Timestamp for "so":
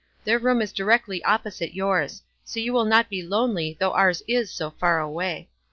2.43-2.59, 4.49-4.71